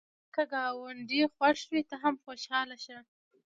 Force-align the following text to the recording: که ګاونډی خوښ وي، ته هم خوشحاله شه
که 0.33 0.43
ګاونډی 0.51 1.21
خوښ 1.35 1.59
وي، 1.71 1.81
ته 1.89 1.95
هم 2.03 2.15
خوشحاله 2.25 2.77
شه 2.85 2.97